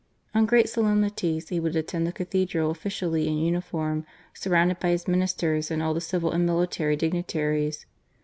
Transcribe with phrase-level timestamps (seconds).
[0.33, 5.69] On great solemnities he would attend the Cathedral officially in uniform, surrounded by his Ministers
[5.69, 7.85] and all the civil and military dignitaries.